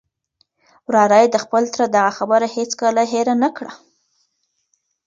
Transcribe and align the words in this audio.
وراره 0.87 1.17
یې 1.23 1.27
د 1.33 1.37
خپل 1.43 1.63
تره 1.73 1.85
دغه 1.95 2.11
خبره 2.17 2.47
هیڅکله 2.57 3.03
هېره 3.11 3.35
نه 3.43 3.49
کړه. 3.57 3.73